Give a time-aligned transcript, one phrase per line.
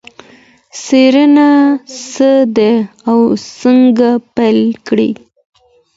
[0.83, 1.49] څېړنه
[2.11, 2.73] څه ده
[3.09, 3.19] او
[3.59, 5.11] څنګه پیل کېږي؟